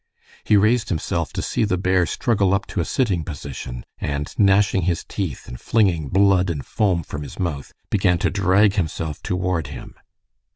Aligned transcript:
He 0.43 0.57
raised 0.57 0.89
himself 0.89 1.31
to 1.33 1.43
see 1.43 1.63
the 1.63 1.77
bear 1.77 2.07
struggle 2.07 2.55
up 2.55 2.65
to 2.73 2.79
a 2.79 2.85
sitting 2.85 3.23
position, 3.23 3.85
and 3.99 4.33
gnashing 4.35 4.81
his 4.89 5.03
teeth, 5.03 5.47
and 5.47 5.61
flinging 5.61 6.09
blood 6.09 6.49
and 6.49 6.65
foam 6.65 7.03
from 7.03 7.21
his 7.21 7.37
mouth, 7.37 7.71
begin 7.91 8.17
to 8.17 8.31
drag 8.31 8.73
himself 8.73 9.21
toward 9.21 9.67
him. 9.67 9.93